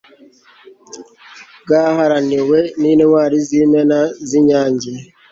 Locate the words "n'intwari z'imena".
2.81-3.99